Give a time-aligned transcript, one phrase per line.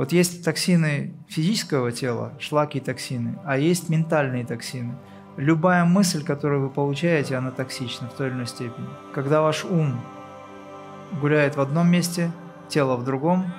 [0.00, 4.94] Вот есть токсины физического тела, шлаки и токсины, а есть ментальные токсины.
[5.36, 8.88] Любая мысль, которую вы получаете, она токсична в той или иной степени.
[9.12, 10.00] Когда ваш ум
[11.20, 12.32] гуляет в одном месте,
[12.70, 13.52] тело в другом,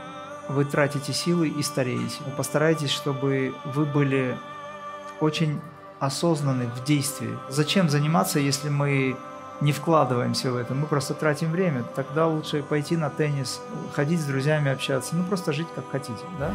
[0.50, 2.24] вы тратите силы и стареете.
[2.36, 4.36] Постарайтесь, чтобы вы были
[5.20, 5.62] очень
[6.00, 7.38] осознаны в действии.
[7.50, 9.16] Зачем заниматься, если мы
[9.62, 11.84] не вкладываемся в это, мы просто тратим время.
[11.96, 13.62] Тогда лучше пойти на теннис,
[13.94, 16.54] ходить с друзьями, общаться, ну просто жить как хотите, да?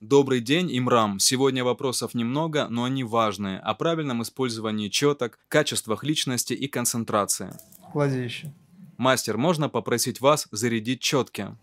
[0.00, 1.18] Добрый день, Имрам.
[1.18, 3.58] Сегодня вопросов немного, но они важные.
[3.58, 7.52] О правильном использовании четок, качествах личности и концентрации.
[7.92, 8.52] Клади еще.
[8.96, 11.54] Мастер, можно попросить вас зарядить четки?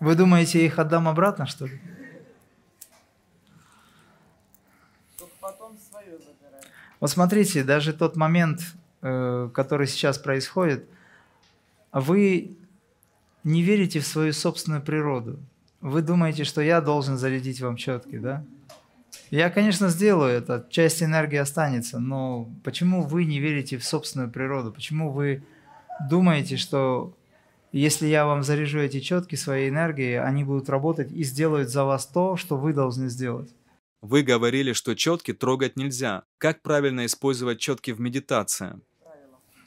[0.00, 1.80] Вы думаете, я их отдам обратно, что ли?
[7.00, 8.60] Вот смотрите, даже тот момент,
[9.02, 10.88] э, который сейчас происходит,
[11.92, 12.56] вы
[13.44, 15.38] не верите в свою собственную природу.
[15.80, 18.44] Вы думаете, что я должен зарядить вам четки, да?
[19.30, 24.72] Я, конечно, сделаю это, часть энергии останется, но почему вы не верите в собственную природу?
[24.72, 25.44] Почему вы
[26.08, 27.14] думаете, что
[27.72, 32.06] если я вам заряжу эти четки своей энергией, они будут работать и сделают за вас
[32.06, 33.50] то, что вы должны сделать.
[34.00, 36.22] Вы говорили, что четки трогать нельзя.
[36.38, 38.80] Как правильно использовать четки в медитации?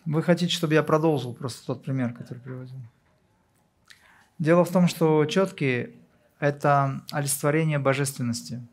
[0.06, 2.78] Вы хотите, чтобы я продолжил просто тот пример, который приводил?
[4.40, 5.96] Дело в том, что четки–
[6.40, 8.66] это олицетворение божественности.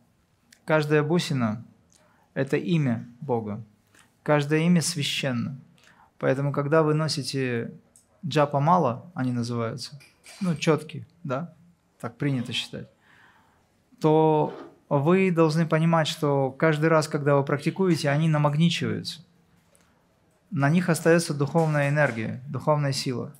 [0.64, 1.66] Каждая бусина–
[2.34, 3.62] это имя Бога.
[4.22, 5.60] Каждое имя священно.
[6.18, 7.72] Поэтому, когда вы носите
[8.26, 9.98] джапа мало, они называются,
[10.40, 11.54] ну, четкие, да,
[12.00, 12.88] так принято считать,
[14.00, 14.54] то
[14.88, 19.20] вы должны понимать, что каждый раз, когда вы практикуете, они намагничиваются.
[20.50, 23.34] На них остается духовная энергия, духовная сила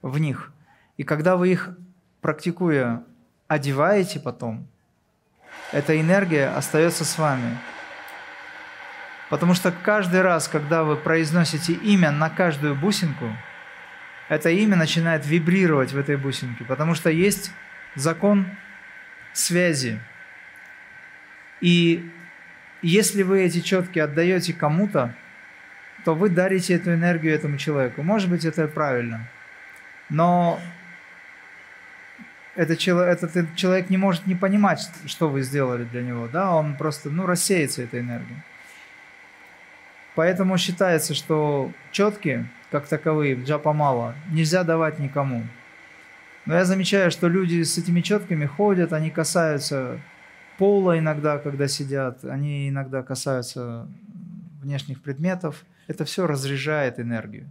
[0.00, 0.52] в них.
[0.96, 1.76] И когда вы их,
[2.22, 3.04] практикуя,
[3.46, 4.66] одеваете потом,
[5.70, 7.58] эта энергия остается с вами.
[9.28, 13.26] Потому что каждый раз, когда вы произносите имя на каждую бусинку–
[14.28, 17.50] это имя начинает вибрировать в этой бусинке, потому что есть
[17.94, 18.46] закон
[19.32, 20.00] связи.
[21.60, 22.10] И
[22.82, 25.14] если вы эти четки отдаете кому-то,
[26.04, 28.02] то вы дарите эту энергию этому человеку.
[28.02, 29.28] Может быть, это правильно.
[30.10, 30.60] Но
[32.54, 36.28] этот человек, этот человек не может не понимать, что вы сделали для него.
[36.28, 36.54] Да?
[36.54, 38.38] Он просто ну, рассеется этой энергией.
[40.14, 45.44] Поэтому считается, что четкие как таковые, джапа мало, нельзя давать никому.
[46.44, 50.00] Но я замечаю, что люди с этими четками ходят, они касаются
[50.58, 53.88] пола иногда, когда сидят, они иногда касаются
[54.60, 55.64] внешних предметов.
[55.86, 57.48] Это все разряжает энергию.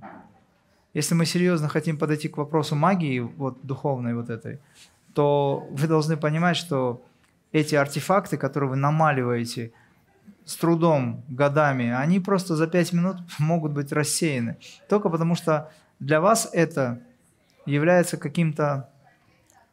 [0.93, 4.59] Если мы серьезно хотим подойти к вопросу магии, вот духовной вот этой,
[5.13, 7.01] то вы должны понимать, что
[7.53, 9.71] эти артефакты, которые вы намаливаете–
[10.45, 14.57] с трудом, годами, они просто за пять минут могут быть рассеяны.
[14.89, 17.01] Только потому что для вас это
[17.65, 18.89] является каким-то,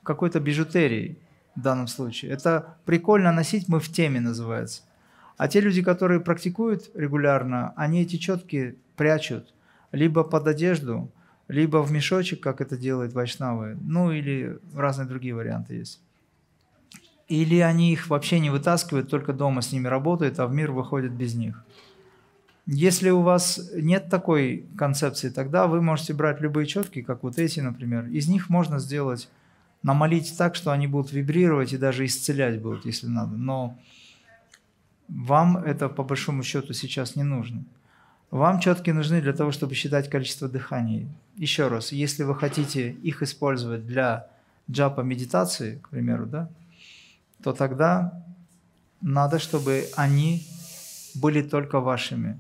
[0.02, 1.18] какой-то бижутерией
[1.56, 2.30] в данном случае.
[2.30, 4.82] Это прикольно носить, мы в теме называется.
[5.36, 9.54] А те люди, которые практикуют регулярно, они эти четки прячут
[9.90, 11.10] либо под одежду,
[11.48, 16.00] либо в мешочек, как это делает вайшнавы, ну или разные другие варианты есть.
[17.30, 21.12] Или они их вообще не вытаскивают, только дома с ними работают, а в мир выходят
[21.12, 21.64] без них.
[22.66, 27.60] Если у вас нет такой концепции, тогда вы можете брать любые четки, как вот эти,
[27.60, 28.06] например.
[28.08, 29.30] Из них можно сделать,
[29.84, 33.36] намолить так, что они будут вибрировать и даже исцелять будут, если надо.
[33.36, 33.78] Но
[35.06, 37.62] вам это по большому счету сейчас не нужно.
[38.32, 41.06] Вам четки нужны для того, чтобы считать количество дыханий.
[41.36, 44.26] Еще раз, если вы хотите их использовать для
[44.68, 46.50] джапа медитации, к примеру, да,
[47.42, 48.22] то тогда
[49.00, 50.46] надо, чтобы они
[51.14, 52.38] были только вашими.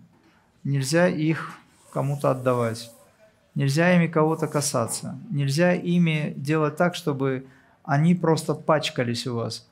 [0.64, 1.54] Нельзя их
[1.92, 2.90] кому-то отдавать.
[3.54, 5.18] Нельзя ими кого-то касаться.
[5.30, 7.46] Нельзя ими делать так, чтобы
[7.82, 9.68] они просто пачкались у вас.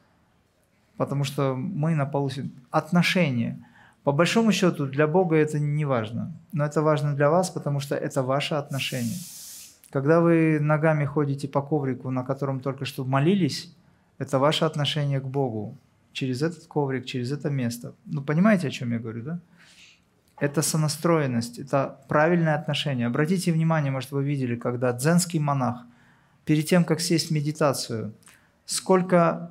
[0.97, 2.31] Потому что мы на полу...
[2.71, 3.65] Отношения.
[4.03, 6.33] По большому счету, для Бога это не важно.
[6.53, 9.19] Но это важно для вас, потому что это ваше отношение.
[9.91, 13.73] Когда вы ногами ходите по коврику, на котором только что молились,
[14.19, 15.77] это ваше отношение к Богу
[16.13, 17.95] через этот коврик, через это место.
[18.07, 19.41] Ну, понимаете, о чем я говорю, да?
[20.41, 23.07] Это сонастроенность, это правильное отношение.
[23.07, 25.85] Обратите внимание, может, вы видели, когда дзенский монах
[26.45, 28.13] перед тем, как сесть в медитацию,
[28.65, 29.51] сколько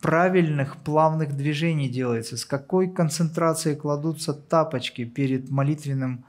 [0.00, 6.24] правильных плавных движений делается, с какой концентрацией кладутся тапочки перед молитвенным,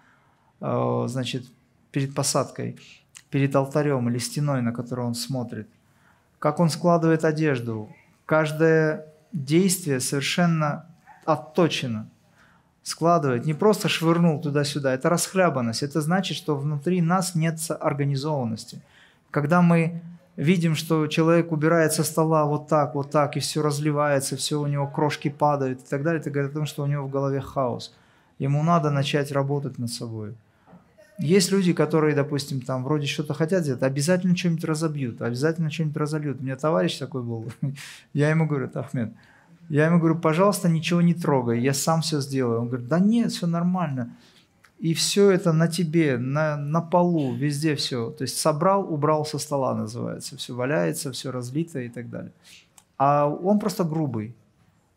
[0.62, 1.46] э, значит,
[1.92, 2.78] перед посадкой,
[3.30, 5.68] перед алтарем или стеной, на которую он смотрит,
[6.40, 7.90] как он складывает одежду.
[8.26, 10.86] Каждое действие совершенно
[11.26, 12.08] отточено.
[12.84, 15.84] Складывает, не просто швырнул туда-сюда, это расхлябанность.
[15.84, 18.82] Это значит, что внутри нас нет организованности.
[19.30, 20.02] Когда мы
[20.38, 24.68] видим, что человек убирает со стола вот так, вот так, и все разливается, все у
[24.68, 27.42] него крошки падают и так далее, это говорит о том, что у него в голове
[27.42, 27.94] хаос.
[28.40, 30.36] Ему надо начать работать над собой.
[31.20, 36.40] Есть люди, которые, допустим, там вроде что-то хотят сделать, обязательно что-нибудь разобьют, обязательно что-нибудь разольют.
[36.40, 37.52] У меня товарищ такой был,
[38.14, 39.14] я ему говорю, Ахмед,
[39.70, 42.62] я ему говорю, пожалуйста, ничего не трогай, я сам все сделаю.
[42.62, 44.16] Он говорит, да нет, все нормально.
[44.80, 48.12] И все это на тебе, на, на полу, везде все.
[48.12, 50.38] То есть собрал, убрал со стола называется.
[50.38, 52.32] Все валяется, все разлито и так далее.
[52.98, 54.36] А он просто грубый.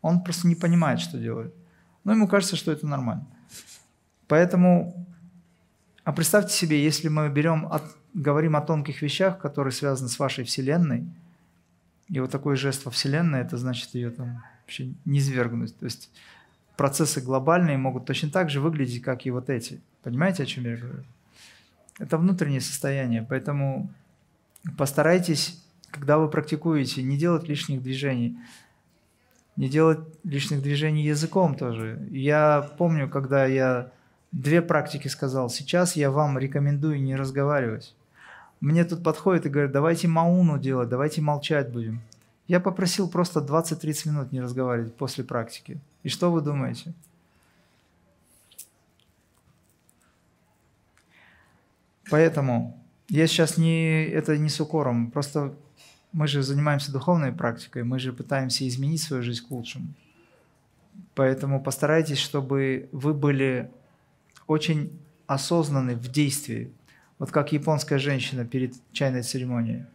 [0.03, 1.53] Он просто не понимает, что делает.
[2.03, 3.25] Но ему кажется, что это нормально.
[4.27, 5.07] Поэтому,
[6.11, 10.43] а представьте себе, если мы берем, от, говорим о тонких вещах, которые связаны с вашей
[10.43, 11.05] Вселенной,
[12.09, 15.73] и вот такой жест во Вселенной, это значит ее там вообще не свергнуть.
[15.77, 16.11] То есть
[16.75, 19.79] процессы глобальные могут точно так же выглядеть, как и вот эти.
[20.03, 21.05] Понимаете, о чем я говорю?
[21.97, 23.89] Это внутреннее состояние, поэтому
[24.77, 28.37] постарайтесь, когда вы практикуете, не делать лишних движений,
[29.55, 32.05] не делать лишних движений языком тоже.
[32.11, 33.93] Я помню, когда я
[34.31, 37.95] две практики сказал, сейчас я вам рекомендую не разговаривать.
[38.59, 42.01] Мне тут подходит и говорят, давайте мауну делать, давайте молчать будем.
[42.47, 45.79] Я попросил просто 20-30 минут не разговаривать после практики.
[46.03, 46.93] И что вы думаете?
[52.09, 52.77] Поэтому
[53.07, 55.55] я сейчас не, это не с укором, просто
[56.11, 59.87] мы же занимаемся духовной практикой, мы же пытаемся изменить свою жизнь к лучшему.
[61.15, 63.71] Поэтому постарайтесь, чтобы вы были
[64.47, 66.73] очень осознаны в действии.
[67.19, 69.85] Вот как японская женщина перед чайной церемонией.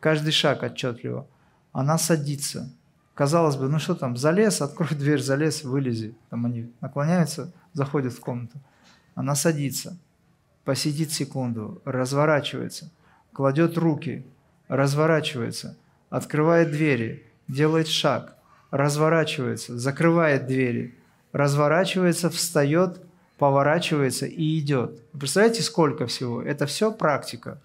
[0.00, 1.26] Каждый шаг отчетливо
[1.72, 2.72] она садится.
[3.14, 6.14] Казалось бы, ну что там, залез, открой дверь, залез, вылези.
[6.30, 8.58] Там они наклоняются, заходят в комнату.
[9.14, 9.96] Она садится,
[10.64, 12.90] посидит секунду, разворачивается,
[13.32, 14.26] кладет руки,
[14.68, 15.76] разворачивается,
[16.10, 18.36] открывает двери, делает шаг,
[18.70, 20.98] разворачивается, закрывает двери,
[21.32, 23.00] разворачивается, встает,
[23.44, 25.02] поворачивается и идет.
[25.12, 26.42] Представляете, сколько всего?
[26.42, 27.60] Это все практика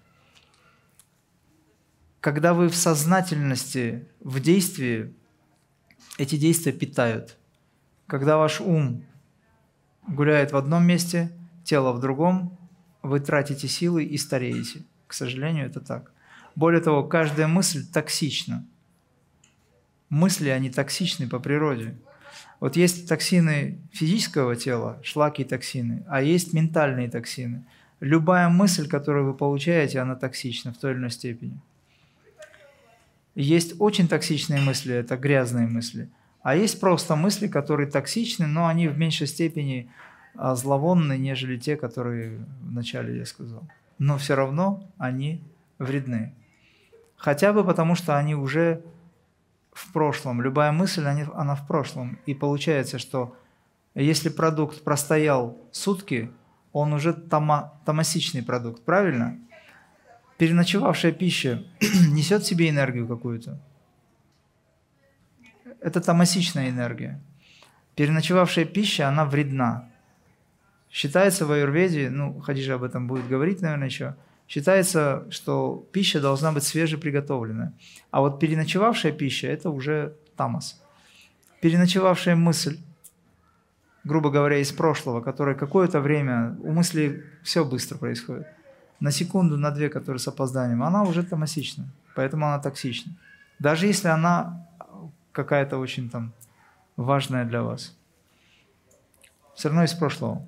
[2.20, 5.14] когда вы в сознательности, в действии,
[6.18, 7.38] эти действия питают.
[8.06, 9.04] Когда ваш ум
[10.06, 11.32] гуляет в одном месте,
[11.64, 12.58] тело в другом,
[13.02, 14.84] вы тратите силы и стареете.
[15.06, 16.12] К сожалению, это так.
[16.54, 18.66] Более того, каждая мысль токсична.
[20.10, 21.96] Мысли, они токсичны по природе.
[22.60, 27.64] Вот есть токсины физического тела, шлаки и токсины, а есть ментальные токсины.
[28.00, 31.58] Любая мысль, которую вы получаете, она токсична в той или иной степени.
[33.34, 36.10] Есть очень токсичные мысли, это грязные мысли.
[36.42, 39.90] А есть просто мысли, которые токсичны, но они в меньшей степени
[40.34, 43.62] а, зловонны, нежели те, которые вначале я сказал.
[43.98, 45.42] Но все равно они
[45.78, 46.32] вредны.
[47.16, 48.82] Хотя бы потому, что они уже
[49.72, 50.42] в прошлом.
[50.42, 52.18] Любая мысль, она в прошлом.
[52.26, 53.36] И получается, что
[53.94, 56.30] если продукт простоял сутки,
[56.72, 59.38] он уже тома, томасичный продукт, правильно?
[60.40, 61.62] переночевавшая пища
[62.12, 63.60] несет в себе энергию какую-то.
[65.80, 67.20] Это тамасичная энергия.
[67.94, 69.90] Переночевавшая пища, она вредна.
[70.90, 74.16] Считается в аюрведе, ну, Хадижа об этом будет говорить, наверное, еще,
[74.50, 77.72] считается, что пища должна быть свежеприготовленная.
[78.10, 80.82] А вот переночевавшая пища– это уже тамас.
[81.62, 82.78] Переночевавшая мысль,
[84.04, 88.46] грубо говоря, из прошлого, которая какое-то время, у мысли все быстро происходит–
[89.00, 93.12] на секунду, на две, которые с опозданием, она уже томасична, поэтому она токсична.
[93.58, 94.66] Даже если она
[95.32, 96.32] какая-то очень там
[96.96, 97.96] важная для вас.
[99.54, 100.42] Все равно из прошлого.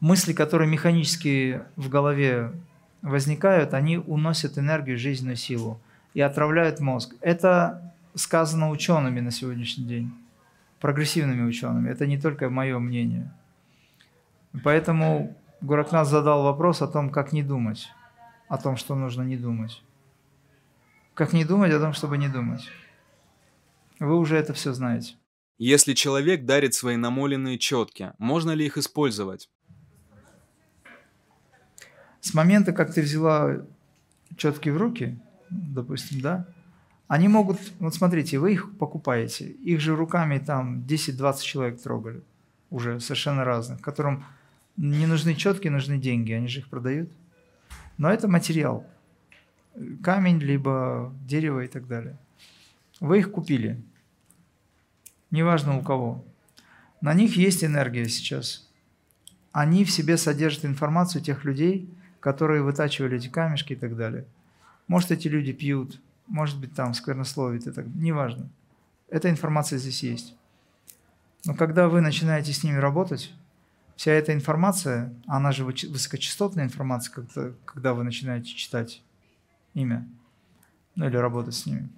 [0.00, 2.52] Мысли, которые механически в голове
[3.02, 5.80] возникают, они уносят энергию, жизненную силу
[6.14, 7.14] и отравляют мозг.
[7.20, 10.12] Это сказано учеными на сегодняшний день,
[10.80, 11.90] прогрессивными учеными.
[11.90, 13.30] Это не только мое мнение.
[14.64, 17.88] Поэтому Гуракнат задал вопрос о том, как не думать,
[18.48, 19.82] о том, что нужно не думать.
[21.14, 22.66] Как не думать о том, чтобы не думать.
[23.98, 25.14] Вы уже это все знаете.
[25.58, 29.50] Если человек дарит свои намоленные четки, можно ли их использовать?
[32.20, 33.56] С момента, как ты взяла
[34.36, 35.18] четки в руки,
[35.50, 36.46] допустим, да,
[37.10, 42.22] Они могут, вот смотрите, вы их покупаете, их же руками там 10-20 человек трогали,
[42.70, 44.24] уже совершенно разных, которым
[44.76, 47.10] не нужны четки, нужны деньги, они же их продают.
[47.98, 48.86] Но это материал,
[50.04, 52.16] камень, либо дерево и так далее.
[53.00, 53.82] Вы их купили,
[55.32, 56.24] неважно у кого.
[57.00, 58.70] На них есть энергия сейчас.
[59.50, 64.26] Они в себе содержат информацию тех людей, которые вытачивали эти камешки и так далее.
[64.86, 68.48] Может, эти люди пьют, может быть, там сквернословит, это неважно.
[69.08, 70.36] Эта информация здесь есть.
[71.44, 73.32] Но когда вы начинаете с ними работать,
[73.96, 79.02] вся эта информация, она же высокочастотная информация, когда, когда вы начинаете читать
[79.74, 80.06] имя,
[80.94, 81.88] ну или работать с ними,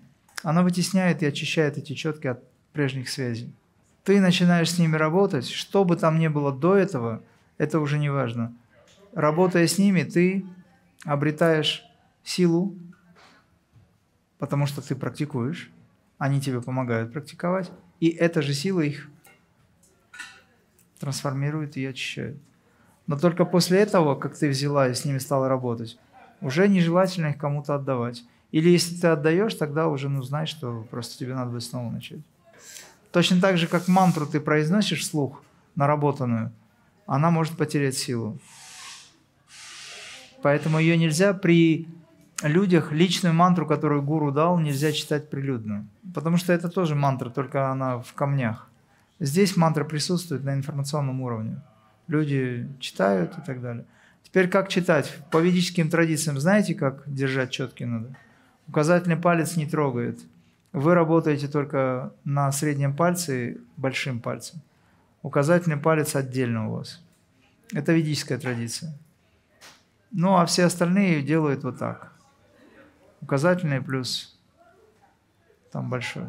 [0.43, 3.53] она вытесняет и очищает эти четки от прежних связей.
[4.05, 7.23] Ты начинаешь с ними работать, что бы там ни было до этого,
[7.59, 8.53] это уже не важно.
[9.13, 10.47] Работая с ними, ты
[11.05, 11.85] обретаешь
[12.25, 12.77] силу,
[14.39, 15.71] потому что ты практикуешь,
[16.19, 19.09] они тебе помогают практиковать, и эта же сила их
[20.99, 22.37] трансформирует и очищает.
[23.07, 25.99] Но только после этого, как ты взяла и с ними стала работать,
[26.41, 28.25] уже нежелательно их кому-то отдавать.
[28.53, 32.21] Или если ты отдаешь, тогда уже ну, знай, что просто тебе надо будет снова начать.
[33.11, 35.43] Точно так же, как мантру ты произносишь вслух,
[35.75, 36.53] наработанную,
[37.07, 38.39] она может потерять силу.
[40.43, 41.89] Поэтому ее нельзя при
[42.43, 45.87] людях, личную мантру, которую гуру дал, нельзя читать прилюдно.
[46.15, 48.69] Потому что это тоже мантра, только она в камнях.
[49.21, 51.63] Здесь мантра присутствует на информационном уровне.
[52.09, 53.85] Люди читают и так далее.
[54.25, 55.17] Теперь как читать?
[55.31, 58.17] По ведическим традициям знаете, как держать четки надо?
[58.67, 60.19] Указательный палец не трогает.
[60.73, 64.61] Вы работаете только на среднем пальце, большим пальцем.
[65.23, 67.01] Указательный палец отдельно у вас.
[67.73, 68.93] Это ведическая традиция.
[70.13, 72.13] Ну, а все остальные делают вот так.
[73.21, 74.39] Указательный плюс
[75.73, 76.27] там большой.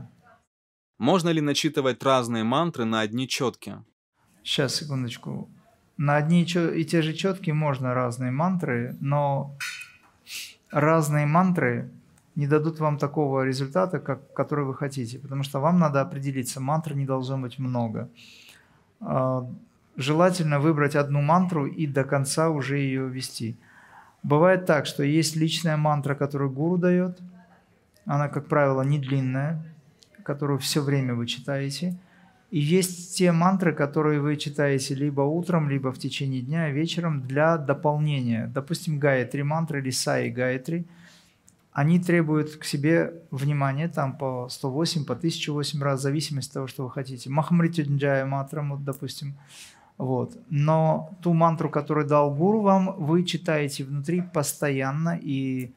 [0.97, 3.75] Можно ли начитывать разные мантры на одни четки?
[4.43, 5.49] Сейчас, секундочку.
[5.97, 9.55] На одни и те же четки можно разные мантры, но
[10.71, 11.91] разные мантры
[12.35, 16.95] не дадут вам такого результата, как, который вы хотите, потому что вам надо определиться, мантр
[16.95, 18.09] не должно быть много.
[19.01, 19.47] А,
[19.97, 23.57] желательно выбрать одну мантру и до конца уже ее вести.
[24.23, 27.19] Бывает так, что есть личная мантра, которую гуру дает.
[28.05, 29.61] Она, как правило, не длинная,
[30.23, 31.97] которую все время вы читаете.
[32.49, 37.57] И есть те мантры, которые вы читаете либо утром, либо в течение дня, вечером для
[37.57, 38.49] дополнения.
[38.53, 40.85] Допустим, Гаятри мантры или Саи Гаятри.
[41.71, 46.67] Они требуют к себе внимания там по 108, по 1008 раз, в зависимости от того,
[46.67, 47.31] что вы хотите.
[47.31, 49.33] Махамритюнджая мантрам, вот, допустим,
[50.03, 50.37] вот.
[50.49, 55.71] Но ту мантру, которую дал гуру вам, вы читаете внутри постоянно, и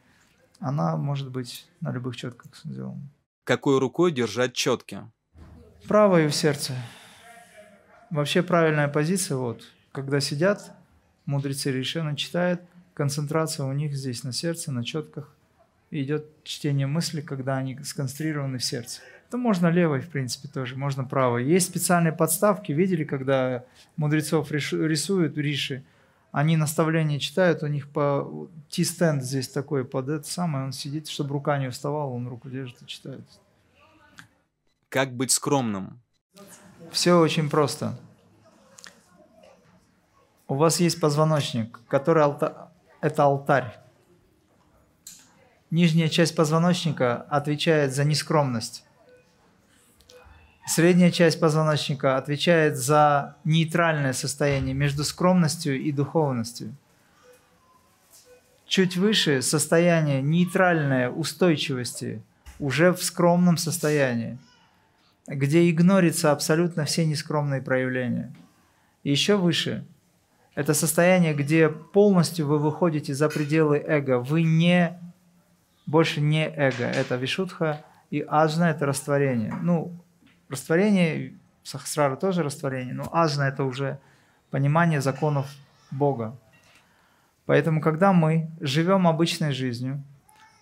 [0.59, 3.01] она может быть на любых четках сделана.
[3.45, 5.01] Какой рукой держать четки?
[5.87, 6.75] Правой в сердце.
[8.11, 10.73] Вообще правильная позиция, вот, когда сидят,
[11.27, 12.61] мудрецы решенно читают,
[12.95, 15.33] концентрация у них здесь на сердце, на четках.
[15.91, 19.01] И идет чтение мысли, когда они сконцентрированы в сердце.
[19.31, 21.45] То можно левой, в принципе, тоже, можно правой.
[21.45, 23.65] Есть специальные подставки, видели, когда
[23.97, 25.85] мудрецов рисуют риши,
[26.31, 31.33] они наставления читают, у них по T-стенд здесь такой под это самое, он сидит, чтобы
[31.33, 33.25] рука не вставала, он руку держит и читает.
[34.89, 36.01] Как быть скромным?
[36.93, 37.99] Все очень просто.
[40.47, 42.71] У вас есть позвоночник, который алта...
[43.01, 43.77] это алтарь.
[45.71, 48.86] Нижняя часть позвоночника отвечает за нескромность.
[50.67, 56.75] Средняя часть позвоночника отвечает за нейтральное состояние между скромностью и духовностью.
[58.67, 62.21] Чуть выше состояние нейтральной устойчивости
[62.59, 64.39] уже в скромном состоянии,
[65.29, 68.35] где игнорится абсолютно все нескромные проявления.
[69.05, 69.85] Еще выше–
[70.57, 74.19] это состояние, где полностью вы выходите за пределы эго.
[74.19, 74.99] Вы не,
[75.87, 76.87] больше не эго.
[76.87, 79.55] Это вишутха и ажна– это растворение.
[79.63, 79.97] Ну,
[80.49, 83.99] Растворение, сахасрара тоже растворение, но ажна– это уже
[84.51, 85.47] понимание законов
[85.91, 86.37] Бога.
[87.47, 90.03] Поэтому, когда мы живем обычной жизнью,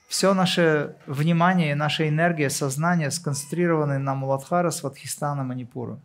[0.09, 5.99] все наше внимание наша энергия, сознание сконцентрированы на Муладхара, Сватхистана, Манипура.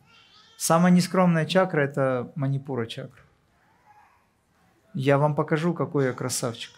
[0.57, 3.21] Самая нескромная чакра– это Манипура чакра.
[4.93, 6.71] Я вам покажу, какой я красавчик.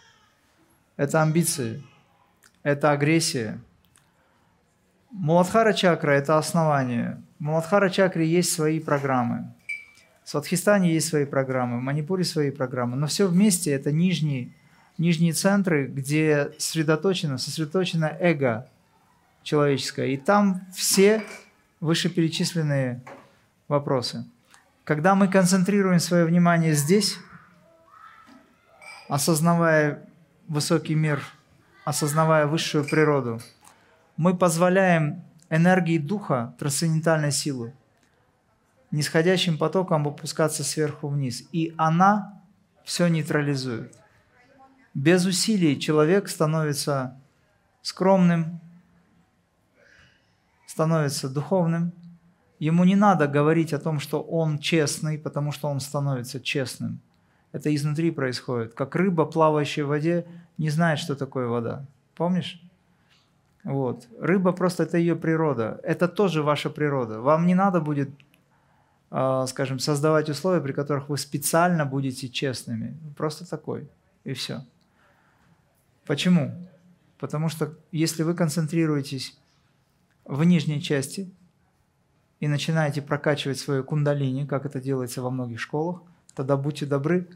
[0.98, 1.84] Это амбиции,
[2.64, 3.60] это агрессия–
[5.12, 7.22] Муладхара чакра– это основание.
[7.38, 9.54] В Муладхара чакре есть свои программы.
[10.24, 12.96] В Сватхистане есть свои программы, в Манипуре свои программы.
[12.96, 14.54] Но все вместе– это нижние,
[14.98, 18.68] нижние центры, где сосредоточено, сосредоточено эго.
[19.44, 20.08] человеческое.
[20.08, 21.24] И там все
[21.80, 23.02] вышеперечисленные
[23.68, 24.26] вопросы.
[24.84, 27.18] Когда мы концентрируем свое внимание здесь,
[29.10, 30.08] осознавая
[30.48, 31.22] высокий мир,
[31.84, 33.42] осознавая высшую природу,
[34.18, 37.74] мы позволяем энергии духа, трансцендентальной силы,
[38.92, 41.48] нисходящим потоком опускаться сверху вниз.
[41.52, 42.42] И она
[42.84, 43.96] все нейтрализует.
[44.94, 47.18] Без усилий человек становится
[47.82, 48.60] скромным,
[50.66, 51.94] становится духовным.
[52.60, 57.00] Ему не надо говорить о том, что он честный, потому что он становится честным.
[57.52, 58.74] Это изнутри происходит.
[58.74, 60.26] Как рыба, плавающая в воде,
[60.58, 61.86] не знает, что такое вода.
[62.16, 62.62] Помнишь?
[63.64, 64.08] Вот.
[64.20, 65.80] Рыба просто это ее природа.
[65.84, 67.22] Это тоже ваша природа.
[67.22, 68.10] Вам не надо будет,
[69.12, 72.98] а, скажем, создавать условия, при которых вы специально будете честными.
[73.16, 73.88] Просто такой.
[74.24, 74.66] И все.
[76.06, 76.68] Почему?
[77.20, 79.40] Потому что если вы концентрируетесь
[80.26, 81.32] в нижней части
[82.40, 86.02] и начинаете прокачивать свою кундалини, как это делается во многих школах,
[86.34, 87.28] тогда будьте добры,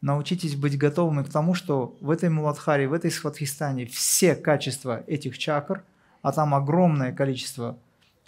[0.00, 5.38] научитесь быть готовыми к тому, что в этой Муладхаре, в этой Сватхистане все качества этих
[5.38, 5.82] чакр,
[6.22, 7.78] а там огромное количество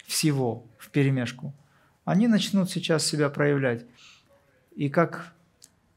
[0.05, 1.53] всего в перемешку,
[2.05, 3.85] они начнут сейчас себя проявлять.
[4.75, 5.33] И как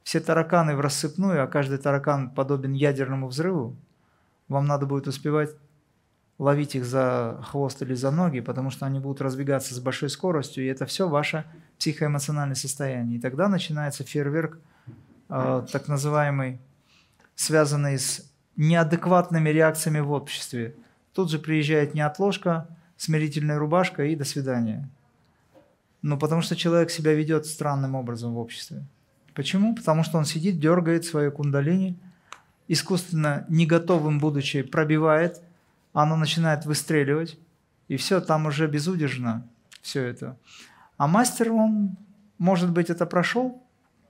[0.03, 3.77] все тараканы в рассыпную, а каждый таракан подобен ядерному взрыву,
[4.49, 5.51] вам надо будет успевать
[6.39, 10.65] ловить их за хвост или за ноги, потому что они будут разбегаться с большой скоростью,
[10.65, 11.45] и это все ваше
[11.79, 13.19] психоэмоциональное состояние.
[13.19, 14.59] И тогда начинается фейерверк,
[15.33, 16.61] э, так называемый,
[17.35, 20.75] связанный с неадекватными реакциями в обществе.
[21.15, 24.89] Тут же приезжает неотложка, смирительная рубашка и до свидания.
[26.03, 28.85] Ну, потому что человек себя ведет странным образом в обществе.
[29.35, 29.75] Почему?
[29.75, 31.99] Потому что он сидит, дергает свою кундалини,
[32.69, 35.41] искусственно не готовым будучи пробивает–
[35.93, 37.39] оно начинает выстреливать,
[37.89, 39.47] и все, там уже безудержно
[39.83, 40.39] все это.
[40.97, 41.97] А мастер, он,
[42.39, 43.62] может быть, это прошел,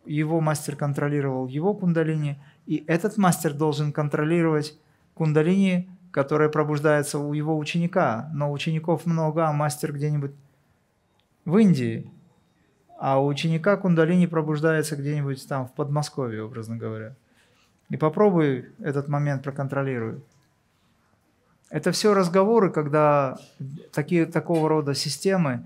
[0.04, 4.78] его мастер контролировал его кундалини, и этот мастер должен контролировать
[5.14, 8.30] кундалини, которая пробуждается у его ученика.
[8.32, 10.32] Но учеников много, а мастер где-нибудь
[11.44, 12.10] в Индии,
[12.98, 17.16] а у ученика кундалини пробуждается где-нибудь там в Подмосковье, образно говоря.
[17.88, 20.22] И попробуй этот момент проконтролируй.
[21.68, 23.38] Это все разговоры, когда
[23.92, 25.64] такие, такого рода системы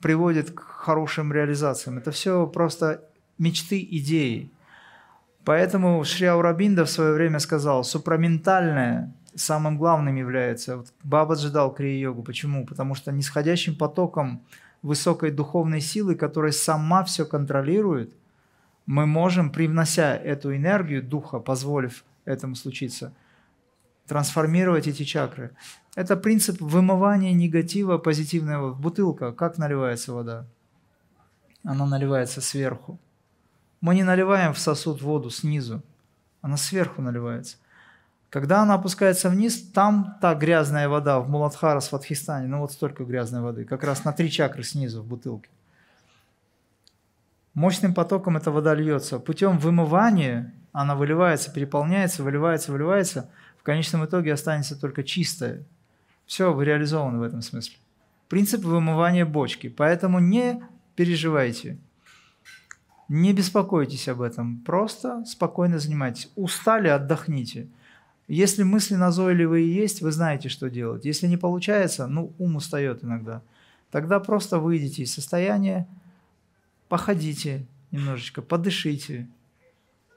[0.00, 1.98] приводят к хорошим реализациям.
[1.98, 3.02] Это все просто
[3.38, 4.50] мечты, идеи.
[5.44, 10.78] Поэтому Шри Аурабинда в свое время сказал, супраментальное самым главным является.
[10.78, 12.22] Вот Бабаджи дал крия-йогу.
[12.22, 12.66] Почему?
[12.66, 14.42] Потому что нисходящим потоком
[14.82, 18.12] высокой духовной силы, которая сама все контролирует,
[18.86, 23.12] мы можем, привнося эту энергию духа, позволив этому случиться–
[24.06, 25.50] трансформировать эти чакры.
[25.94, 28.74] Это принцип вымывания негатива позитивного.
[28.74, 30.46] Бутылка, как наливается вода?
[31.64, 32.98] Она наливается сверху.
[33.86, 35.82] Мы не наливаем в сосуд воду снизу,
[36.42, 37.56] она сверху наливается.
[38.30, 43.40] Когда она опускается вниз, там та грязная вода в Муладхара, Сватхистане, ну вот столько грязной
[43.40, 45.48] воды, как раз на три чакры снизу в бутылке.
[47.54, 49.18] Мощным потоком эта вода льется.
[49.18, 53.30] Путем вымывания она выливается, переполняется, выливается, выливается–
[53.66, 55.64] конечном итоге останется только чистое.
[56.24, 57.76] Все, вы реализованы в этом смысле.
[58.28, 59.68] Принцип вымывания бочки.
[59.68, 60.62] Поэтому не
[60.94, 61.76] переживайте.
[63.08, 64.58] Не беспокойтесь об этом.
[64.60, 66.30] Просто спокойно занимайтесь.
[66.36, 67.68] Устали, отдохните.
[68.28, 71.04] Если мысли назойливые есть, вы знаете, что делать.
[71.04, 73.42] Если не получается, ну, ум устает иногда.
[73.90, 75.86] Тогда просто выйдите из состояния,
[76.88, 79.28] походите немножечко, подышите,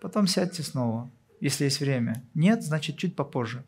[0.01, 2.23] потом сядьте снова если есть время.
[2.33, 3.63] Нет, значит, чуть попозже.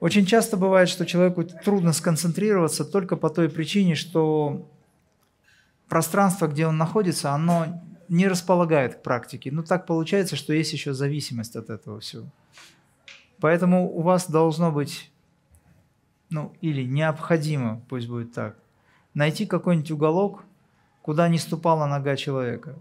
[0.00, 4.68] Очень часто бывает, что человеку трудно сконцентрироваться только по той причине, что
[5.92, 7.66] пространство, где он находится, оно
[8.08, 9.52] не располагает к практике.
[9.52, 12.28] Ну, так получается, что есть еще зависимость от этого всего.
[13.40, 15.12] Поэтому у вас должно быть,
[16.30, 18.56] ну, или необходимо, пусть будет так,
[19.12, 20.44] найти какой-нибудь уголок,
[21.02, 22.74] куда не ступала нога человека.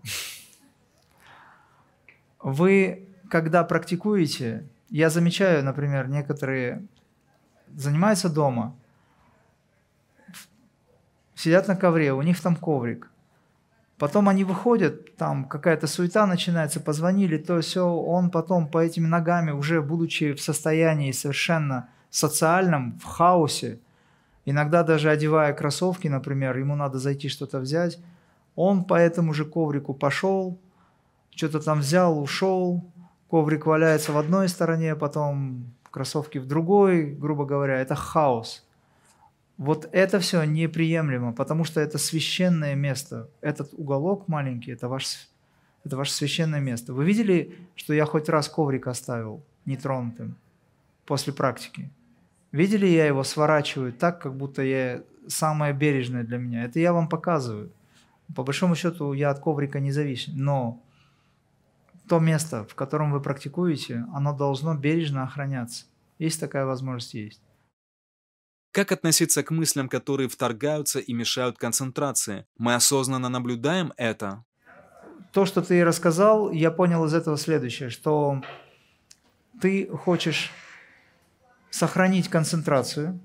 [2.39, 6.87] Вы когда практикуете, я замечаю, например, некоторые
[7.75, 8.73] занимаются дома,
[11.41, 13.09] сидят на ковре, у них там коврик.
[13.97, 19.51] Потом они выходят, там какая-то суета начинается, позвонили, то все, он потом по этими ногами,
[19.51, 23.79] уже будучи в состоянии совершенно социальном, в хаосе,
[24.45, 27.99] иногда даже одевая кроссовки, например, ему надо зайти что-то взять,
[28.55, 30.59] он по этому же коврику пошел,
[31.35, 32.83] что-то там взял, ушел,
[33.29, 38.63] коврик валяется в одной стороне, потом кроссовки в другой, грубо говоря, это хаос.
[39.61, 43.29] Вот это все неприемлемо, потому что это священное место.
[43.41, 45.29] Этот уголок маленький, это, ваш,
[45.85, 46.95] это ваше священное место.
[46.95, 50.35] Вы видели, что я хоть раз коврик оставил нетронутым
[51.05, 51.91] после практики?
[52.51, 56.63] Видели, я его сворачиваю так, как будто я самое бережное для меня.
[56.63, 57.71] Это я вам показываю.
[58.35, 60.33] По большому счету я от коврика не зависим.
[60.37, 60.81] Но
[62.07, 65.85] то место, в котором вы практикуете, оно должно бережно охраняться.
[66.17, 67.41] Есть такая возможность, есть.
[68.71, 72.45] Как относиться к мыслям, которые вторгаются и мешают концентрации?
[72.57, 74.45] Мы осознанно наблюдаем это?
[75.33, 78.41] То, что ты рассказал, я понял из этого следующее, что
[79.59, 80.51] ты хочешь
[81.69, 83.19] сохранить концентрацию,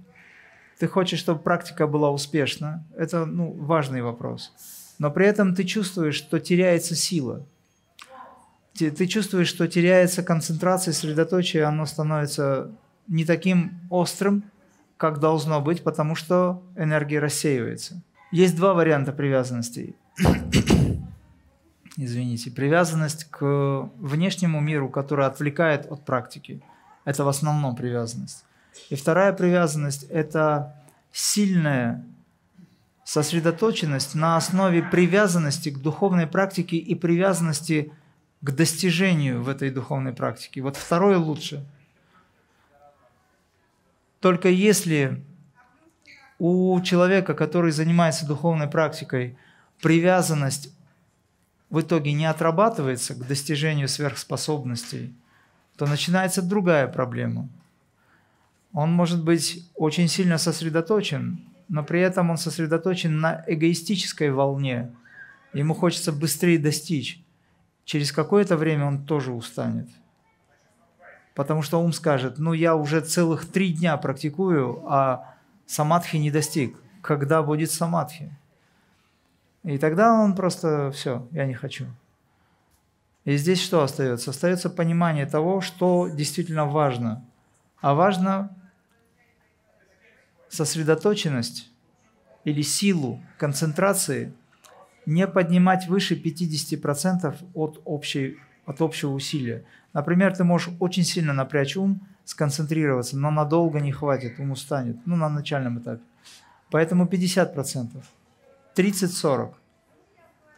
[0.81, 2.85] ты хочешь, чтобы практика была успешна.
[2.97, 4.53] Это ну, важный вопрос.
[4.99, 7.47] Но при этом ты чувствуешь, что теряется сила.
[8.75, 12.73] Ты чувствуешь, что теряется концентрация, сосредоточие, оно становится
[13.07, 14.45] не таким острым,
[14.97, 18.03] как должно быть, потому что энергия рассеивается.
[18.33, 19.95] Есть два варианта привязанности.
[21.97, 22.51] Извините.
[22.51, 26.63] Привязанность к внешнему миру, которая отвлекает от практики.
[27.05, 28.45] Это в основном привязанность.
[28.91, 30.75] И вторая привязанность– это
[31.13, 32.05] сильная
[33.05, 37.93] сосредоточенность на основе привязанности к духовной практике и привязанности
[38.43, 40.61] к достижению в этой духовной практике.
[40.61, 41.65] Вот второе лучше–
[44.20, 45.22] только если
[46.38, 49.37] у человека, который занимается духовной практикой,
[49.81, 50.72] привязанность
[51.70, 55.14] в итоге не отрабатывается к достижению сверхспособностей,
[55.76, 57.48] то начинается другая проблема.
[58.72, 64.94] Он может быть очень сильно сосредоточен, но при этом он сосредоточен на эгоистической волне.
[65.52, 67.22] Ему хочется быстрее достичь.
[67.85, 69.88] Через какое-то время он тоже устанет–
[71.37, 75.35] Потому что ум скажет, ну я уже целых три дня практикую, а
[75.66, 76.75] самадхи не достиг.
[77.03, 78.35] Когда будет самадхи?
[79.62, 81.85] И тогда он просто, все, я не хочу.
[83.27, 84.31] И здесь что остается?
[84.31, 87.22] Остается понимание того, что действительно важно.
[87.83, 88.57] А важно
[90.49, 91.70] сосредоточенность
[92.44, 94.33] или силу концентрации
[95.05, 99.64] не поднимать выше 50% от, общей, от общего усилия.
[99.92, 105.16] Например, ты можешь очень сильно напрячь ум, сконцентрироваться, но надолго не хватит, ум устанет, ну,
[105.16, 106.02] на начальном этапе.
[106.70, 108.05] Поэтому 50%,
[108.74, 109.55] 30-40.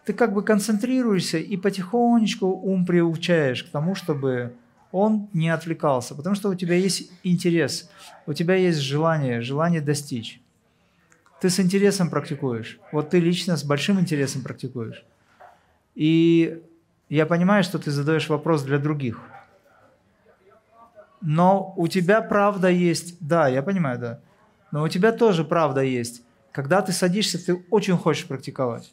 [0.06, 4.54] Ты как бы концентрируешься и потихонечку ум приучаешь к тому, чтобы
[4.90, 7.90] он не отвлекался, потому что у тебя есть интерес,
[8.26, 10.40] у тебя есть желание, желание достичь.
[11.40, 12.80] Ты с интересом практикуешь.
[12.90, 15.04] Вот ты лично с большим интересом практикуешь.
[15.94, 16.62] И
[17.08, 19.20] я понимаю, что ты задаешь вопрос для других.
[21.20, 23.16] Но у тебя правда есть.
[23.20, 24.20] Да, я понимаю, да.
[24.70, 26.22] Но у тебя тоже правда есть.
[26.52, 28.92] Когда ты садишься, ты очень хочешь практиковать.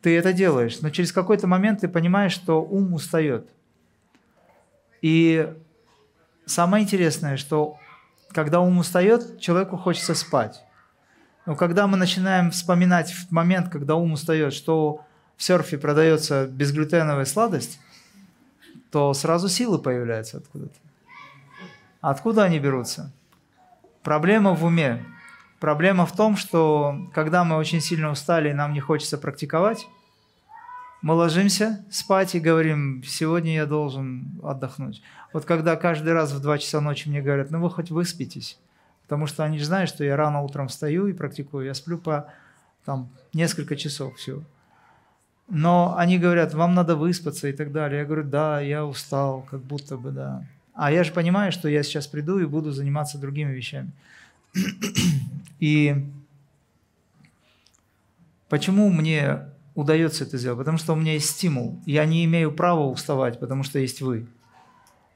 [0.00, 3.48] Ты это делаешь, но через какой-то момент ты понимаешь, что ум устает.
[5.00, 5.52] И
[6.44, 7.78] самое интересное, что
[8.32, 10.62] когда ум устает, человеку хочется спать.
[11.46, 15.04] Но когда мы начинаем вспоминать в момент, когда ум устает, что
[15.36, 17.80] в серфе продается безглютеновая сладость,
[18.90, 20.74] то сразу силы появляются откуда-то.
[22.00, 23.12] Откуда они берутся?
[24.02, 25.04] Проблема в уме.
[25.60, 29.86] Проблема в том, что когда мы очень сильно устали и нам не хочется практиковать,
[31.02, 35.02] мы ложимся спать и говорим, сегодня я должен отдохнуть.
[35.32, 38.58] Вот когда каждый раз в 2 часа ночи мне говорят, ну вы хоть выспитесь,
[39.02, 42.28] потому что они же знают, что я рано утром встаю и практикую, я сплю по
[42.84, 44.42] там, несколько часов всего.
[45.54, 48.00] Но они говорят, вам надо выспаться и так далее.
[48.00, 50.46] Я говорю, да, я устал, как будто бы, да.
[50.72, 53.90] А я же понимаю, что я сейчас приду и буду заниматься другими вещами.
[55.60, 56.06] И
[58.48, 59.40] почему мне
[59.74, 60.58] удается это сделать?
[60.58, 61.78] Потому что у меня есть стимул.
[61.84, 64.26] Я не имею права уставать, потому что есть вы.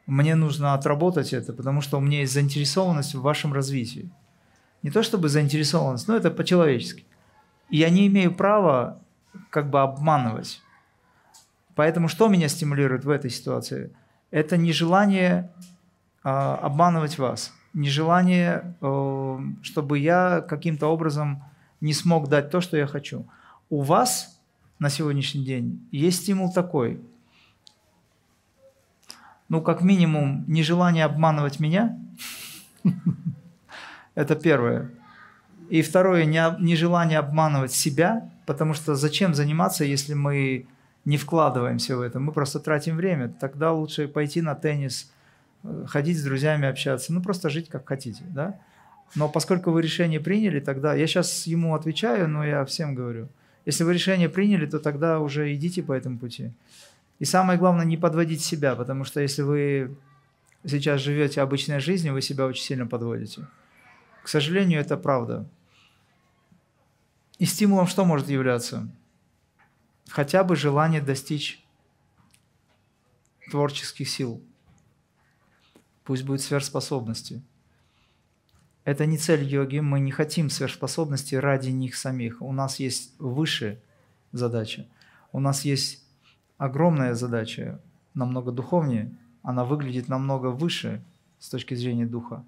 [0.05, 4.11] Мне нужно отработать это, потому что у меня есть заинтересованность в вашем развитии.
[4.83, 7.07] Не то чтобы заинтересованность, но это по-человечески.
[7.71, 9.01] Я не имею права
[9.51, 10.63] как бы обманывать.
[11.75, 13.95] Поэтому что меня стимулирует в этой ситуации?
[14.31, 15.51] Это нежелание
[16.25, 21.45] э, обманывать вас, нежелание, э, чтобы я каким-то образом
[21.81, 23.27] не смог дать то, что я хочу.
[23.69, 24.41] У вас
[24.79, 27.01] на сегодняшний день есть стимул такой.
[29.49, 31.99] Ну, как минимум, нежелание обманывать меня.
[34.15, 34.91] Это первое.
[35.69, 40.67] И второе, нежелание обманывать себя Потому что зачем заниматься, если мы
[41.05, 42.21] не вкладываемся в это?
[42.21, 43.29] Мы просто тратим время.
[43.29, 45.13] Тогда лучше пойти на теннис,
[45.87, 48.59] ходить с друзьями, общаться, ну просто жить как хотите, да.
[49.15, 53.29] Но поскольку вы решение приняли, тогда я сейчас ему отвечаю, но я всем говорю,
[53.65, 56.53] если вы решение приняли, то тогда уже идите по этому пути.
[57.19, 59.97] И самое главное, не подводить себя, потому что если вы
[60.65, 63.47] сейчас живете обычной жизнью, вы себя очень сильно подводите.
[64.23, 65.47] К сожалению, это правда.
[67.39, 68.89] И стимулом что может являться?
[70.09, 71.65] Хотя бы желание достичь
[73.51, 74.43] творческих сил.
[76.05, 77.43] Пусть будет сверхспособности.
[78.85, 82.41] Это не цель йоги, мы не хотим сверхспособности ради них самих.
[82.41, 83.81] У нас есть выше
[84.33, 84.87] задача.
[85.33, 86.05] У нас есть
[86.57, 87.81] огромная задача,
[88.15, 91.03] намного духовнее, она выглядит намного выше
[91.39, 92.45] с точки зрения духа.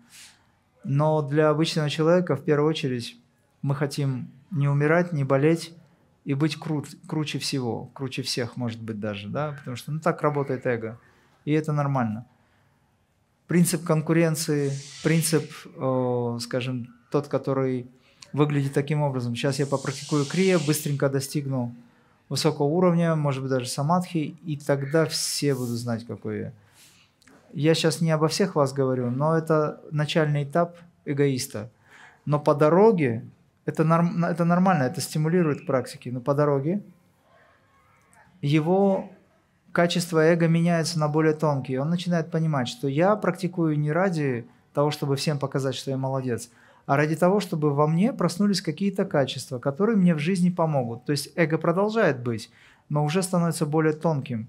[0.85, 3.17] Но для обычного человека, в первую очередь,
[3.63, 5.75] мы хотим не умирать, не болеть
[6.25, 10.23] и быть крут, круче всего, круче всех, может быть, даже, да, потому что ну, так
[10.23, 10.99] работает эго,
[11.45, 12.27] и это нормально.
[13.47, 17.89] Принцип конкуренции, принцип, э, скажем, тот, который
[18.33, 19.35] выглядит таким образом.
[19.35, 21.75] Сейчас я попрактикую крия, быстренько достигну
[22.29, 26.53] высокого уровня, может быть, даже самадхи, и тогда все будут знать, какой я.
[27.55, 31.71] Я сейчас не обо всех вас говорю, но это начальный этап эгоиста.
[32.27, 33.25] Но по дороге,
[33.69, 36.83] это, норм, это нормально, это стимулирует практики, но по дороге
[38.41, 39.11] его
[39.73, 41.83] качество эго меняется на более тонкие.
[41.83, 46.51] Он начинает понимать, что я практикую не ради того, чтобы всем показать, что я молодец,
[46.87, 51.05] а ради того, чтобы во мне проснулись какие-то качества, которые мне в жизни помогут.
[51.05, 52.51] То есть эго продолжает быть,
[52.89, 54.49] но уже становится более тонким.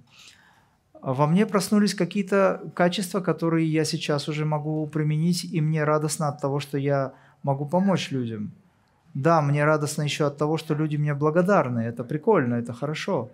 [1.02, 6.40] Во мне проснулись какие-то качества, которые я сейчас уже могу применить, и мне радостно от
[6.40, 7.12] того, что я
[7.44, 8.54] могу помочь людям.
[9.14, 11.80] Да, мне радостно еще от того, что люди мне благодарны.
[11.80, 13.30] Это прикольно, это хорошо.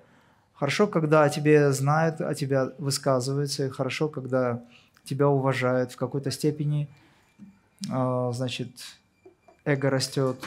[0.54, 4.62] Хорошо, когда о тебе знают, о тебя высказываются, и хорошо, когда
[5.04, 6.88] тебя уважают в какой-то степени–
[7.90, 8.70] а, значит,
[9.64, 10.38] эго растет,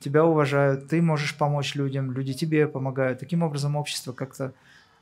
[0.00, 3.20] тебя уважают, ты можешь помочь людям, люди тебе помогают.
[3.20, 4.52] Таким образом, общество как-то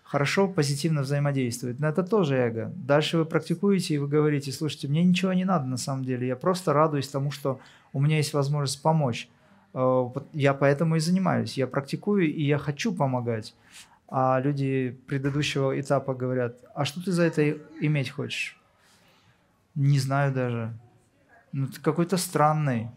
[0.03, 1.81] хорошо, позитивно взаимодействует.
[1.81, 2.73] Но это тоже эго.
[2.77, 6.37] Дальше вы практикуете, и вы говорите, слушайте, мне ничего не надо на самом деле, я
[6.37, 7.61] просто радуюсь тому, что
[7.93, 9.29] у меня есть возможность помочь.
[9.77, 11.59] А, я поэтому и занимаюсь.
[11.59, 13.55] Я практикую, и я хочу помогать.
[14.09, 18.59] А люди предыдущего этапа говорят, а что ты за это иметь хочешь?
[19.75, 20.73] Не знаю даже
[21.57, 22.91] ну ты какой-то странный.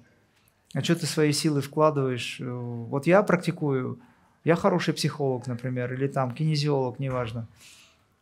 [0.73, 2.41] А что ты свои силы вкладываешь?
[2.41, 3.99] Вот я практикую,
[4.43, 7.47] я хороший психолог, например, или там кинезиолог, неважно.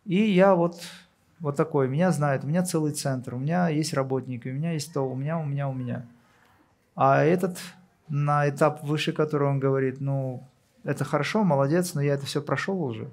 [0.06, 0.80] И я вот,
[1.40, 4.94] вот такой, меня знают, у меня целый центр, у меня есть работники, у меня есть
[4.94, 6.06] то, у меня, у меня, у меня.
[6.96, 7.58] А этот
[8.10, 10.48] на этап выше, который он говорит, ну,
[10.84, 13.10] это хорошо, молодец, но я это все прошел уже.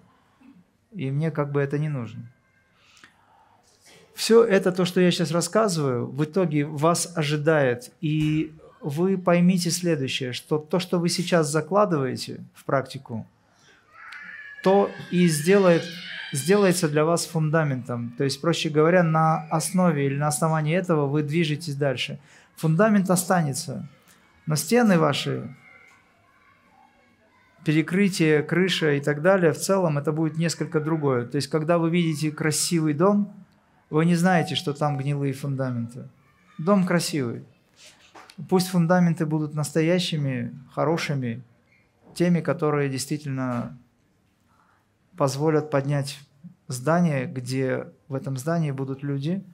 [0.93, 2.31] И мне как бы это не нужно.
[4.15, 7.93] Все это, то, что я сейчас рассказываю, в итоге вас ожидает.
[8.01, 13.27] И вы поймите следующее, что то, что вы сейчас закладываете в практику,
[14.63, 15.83] то и сделает,
[16.33, 18.15] сделается для вас фундаментом.
[18.17, 22.21] То есть, проще говоря, на основе или на основании этого вы движетесь дальше.
[22.57, 23.89] Фундамент останется,
[24.47, 25.55] но стены ваши,
[27.65, 31.27] перекрытие, крыша и так далее, в целом это будет несколько другое.
[31.27, 33.33] То есть, когда вы видите красивый дом–
[33.95, 36.09] вы не знаете, что там гнилые фундаменты.
[36.59, 37.45] Дом красивый.
[38.49, 41.45] Пусть фундаменты будут настоящими, хорошими,
[42.15, 43.79] теми, которые действительно
[45.17, 46.19] позволят поднять
[46.67, 49.45] здание, где в этом здании будут люди,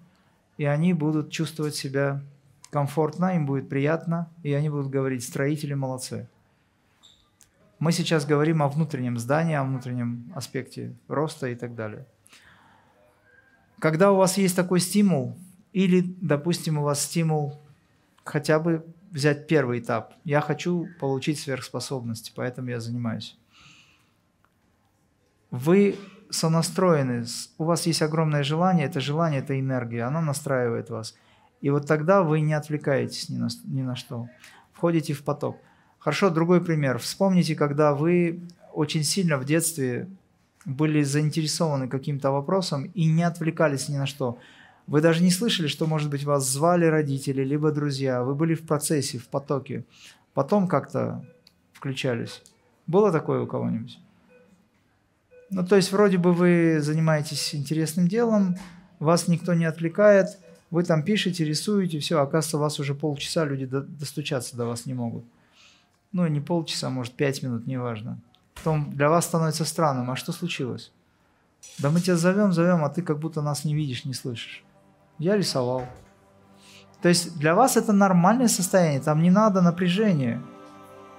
[0.56, 2.22] и они будут чувствовать себя
[2.70, 6.28] комфортно, им будет приятно, и они будут говорить, строители молодцы.
[7.78, 12.06] Мы сейчас говорим о внутреннем здании, о внутреннем аспекте роста и так далее.
[13.78, 15.36] Когда у вас есть такой стимул,
[15.72, 17.60] или, допустим, у вас стимул
[18.24, 20.14] хотя бы взять первый этап.
[20.24, 23.36] Я хочу получить сверхспособности, поэтому я занимаюсь.
[25.50, 25.96] Вы
[26.30, 27.24] сонастроены,
[27.58, 31.16] у вас есть огромное желание, это желание, это энергия, она настраивает вас.
[31.60, 34.28] И вот тогда вы не отвлекаетесь ни на, ни на что,
[34.72, 35.58] входите в поток.
[35.98, 36.98] Хорошо, другой пример.
[36.98, 38.40] Вспомните, когда вы
[38.72, 40.08] очень сильно в детстве
[40.64, 44.38] были заинтересованы каким-то вопросом и не отвлекались ни на что.
[44.86, 48.22] Вы даже не слышали, что, может быть, вас звали родители, либо друзья.
[48.22, 49.84] Вы были в процессе, в потоке.
[50.34, 51.24] Потом как-то
[51.72, 52.42] включались.
[52.86, 53.98] Было такое у кого-нибудь?
[55.50, 58.56] Ну, то есть, вроде бы вы занимаетесь интересным делом,
[58.98, 60.38] вас никто не отвлекает,
[60.70, 64.94] вы там пишете, рисуете, все, оказывается, у вас уже полчаса люди достучаться до вас не
[64.94, 65.24] могут.
[66.12, 68.20] Ну, не полчаса, может, пять минут, неважно
[68.60, 70.10] потом для вас становится странным.
[70.10, 70.92] А что случилось?
[71.78, 74.64] Да мы тебя зовем, зовем, а ты как будто нас не видишь, не слышишь.
[75.18, 75.84] Я рисовал.
[77.02, 80.42] То есть для вас это нормальное состояние, там не надо напряжения.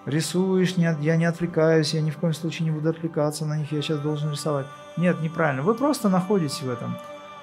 [0.06, 3.72] Рисуешь, нет, я не отвлекаюсь, я ни в коем случае не буду отвлекаться на них,
[3.72, 4.66] я сейчас должен рисовать.
[4.98, 5.62] Нет, неправильно.
[5.62, 6.98] Вы просто находитесь в этом.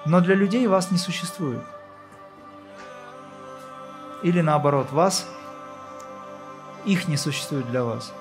[0.05, 1.61] Но для людей вас не существует.
[4.21, 5.27] Или наоборот, вас,
[6.85, 8.13] их не существует для вас.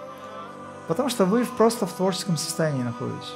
[0.87, 3.35] Потому что вы просто в творческом состоянии находитесь.